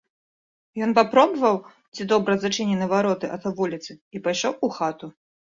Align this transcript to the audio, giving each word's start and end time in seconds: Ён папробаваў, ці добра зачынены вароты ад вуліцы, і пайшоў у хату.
Ён 0.85 0.95
папробаваў, 0.99 1.57
ці 1.97 2.07
добра 2.13 2.33
зачынены 2.47 2.89
вароты 2.95 3.25
ад 3.37 3.43
вуліцы, 3.61 3.91
і 4.17 4.25
пайшоў 4.27 4.53
у 4.71 4.73
хату. 4.81 5.13